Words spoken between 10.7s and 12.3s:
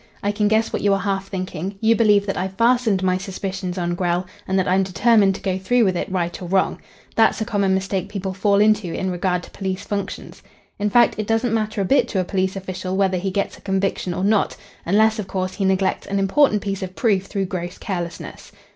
In fact, it doesn't matter a bit to a